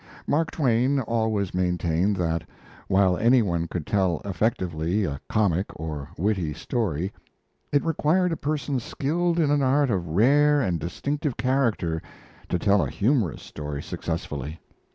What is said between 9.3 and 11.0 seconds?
in an art of a rare and